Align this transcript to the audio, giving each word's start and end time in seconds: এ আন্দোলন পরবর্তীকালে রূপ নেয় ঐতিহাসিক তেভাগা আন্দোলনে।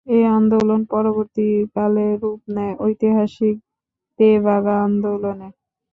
এ 0.07 0.19
আন্দোলন 0.31 0.81
পরবর্তীকালে 0.91 2.07
রূপ 2.21 2.41
নেয় 2.55 2.75
ঐতিহাসিক 2.79 3.55
তেভাগা 4.19 4.75
আন্দোলনে। 4.83 5.49